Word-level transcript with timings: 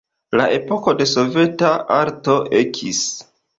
La 0.39 0.45
epoko 0.55 0.93
de 1.01 1.07
soveta 1.11 1.71
arto 1.99 2.41
ekis. 2.65 3.07